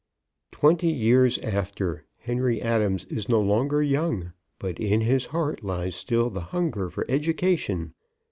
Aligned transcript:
"_)"TWENTY 0.51 0.87
YEARS 0.91 1.37
AFTER... 1.43 2.05
HENRY 2.21 2.59
ADAMS 2.59 3.05
IS 3.05 3.29
NO 3.29 3.39
LONGER 3.39 3.83
YOUNG, 3.83 4.31
BUT 4.57 4.79
IN 4.79 5.01
HIS 5.01 5.27
HEART 5.27 5.63
LIES 5.63 5.95
STILL 5.95 6.31
THE 6.31 6.41
HUNGER 6.41 6.89
FOR 6.89 7.05
EDUCATION. 7.07 7.93